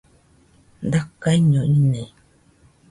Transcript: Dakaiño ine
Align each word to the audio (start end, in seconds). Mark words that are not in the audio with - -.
Dakaiño 0.91 1.61
ine 1.77 2.03